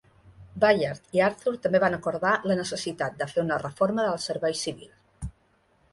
[0.61, 5.33] Bayard i Arthur també van acordar la necessitat de fer una reforma del servei civil.